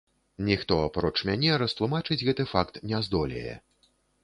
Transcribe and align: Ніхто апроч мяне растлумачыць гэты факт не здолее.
Ніхто 0.45 0.77
апроч 0.85 1.11
мяне 1.31 1.51
растлумачыць 1.63 2.19
гэты 2.27 2.49
факт 2.55 2.83
не 2.91 3.05
здолее. 3.11 3.53